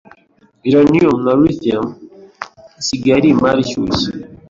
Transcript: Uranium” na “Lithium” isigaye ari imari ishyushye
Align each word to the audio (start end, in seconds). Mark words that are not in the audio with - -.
Uranium” 0.67 1.17
na 1.25 1.33
“Lithium” 1.39 1.87
isigaye 2.81 3.15
ari 3.19 3.27
imari 3.33 3.59
ishyushye 3.65 4.09